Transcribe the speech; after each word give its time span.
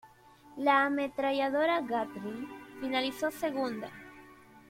La 0.57 0.83
ametralladora 0.85 1.79
Gatling 1.81 2.47
finalizó 2.79 3.29
segunda. 3.29 3.91